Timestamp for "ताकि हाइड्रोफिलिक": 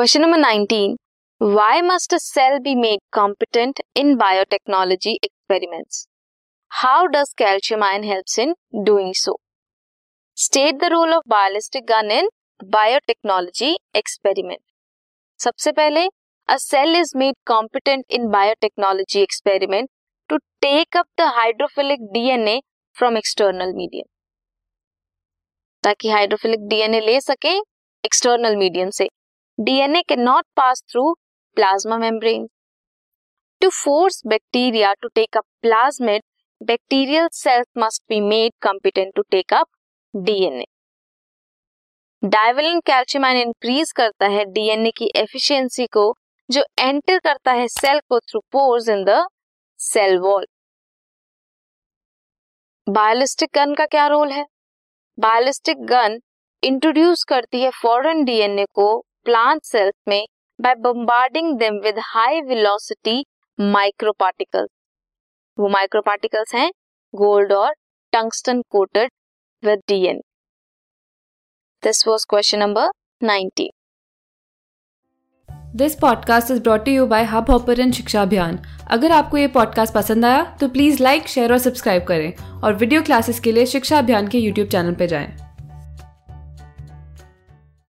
25.84-26.68